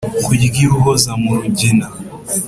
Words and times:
Kurya 0.23 0.47
iruhoza 0.63 1.11
mu 1.21 1.31
rugina 1.37 1.87